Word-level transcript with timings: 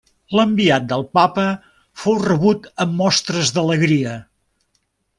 L'enviat 0.37 0.87
del 0.93 1.05
Papa 1.17 1.43
fou 2.05 2.17
rebut 2.23 2.67
amb 2.87 2.99
mostres 3.05 3.55
d'alegria. 3.59 4.21